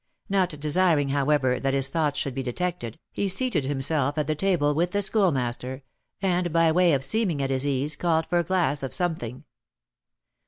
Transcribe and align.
Not 0.29 0.49
desiring, 0.59 1.09
however, 1.09 1.59
that 1.59 1.75
his 1.75 1.89
thoughts 1.89 2.17
should 2.17 2.33
be 2.33 2.41
detected, 2.41 2.97
he 3.11 3.29
seated 3.29 3.65
himself 3.65 4.17
at 4.17 4.25
the 4.25 4.33
table 4.33 4.73
with 4.73 4.93
the 4.93 5.01
Schoolmaster, 5.03 5.83
and, 6.23 6.51
by 6.51 6.71
way 6.71 6.93
of 6.93 7.03
seeming 7.03 7.39
at 7.39 7.51
his 7.51 7.67
ease, 7.67 7.95
called 7.95 8.25
for 8.25 8.39
a 8.39 8.43
glass 8.43 8.81
of 8.81 8.95
something. 8.95 9.43